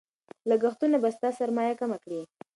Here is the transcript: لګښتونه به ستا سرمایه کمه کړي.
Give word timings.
لګښتونه 0.49 0.97
به 1.03 1.09
ستا 1.15 1.29
سرمایه 1.39 1.73
کمه 1.79 1.97
کړي. 2.03 2.21